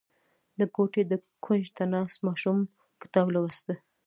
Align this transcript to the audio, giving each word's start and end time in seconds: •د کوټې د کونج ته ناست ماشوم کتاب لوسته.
•د 0.59 0.61
کوټې 0.75 1.03
د 1.11 1.13
کونج 1.45 1.65
ته 1.77 1.83
ناست 1.93 2.17
ماشوم 2.27 2.57
کتاب 3.01 3.27
لوسته. 3.35 3.73